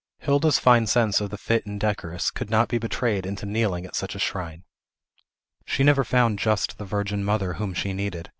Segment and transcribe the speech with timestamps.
[0.17, 3.95] Hilda's fine sense of the fit and decorous could not be betrayed into kneeling at
[3.95, 4.63] such a shrine.
[5.63, 8.27] She never found just the virgin mother whom she needed.